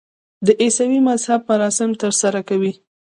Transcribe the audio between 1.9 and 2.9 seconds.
ترسره کوي.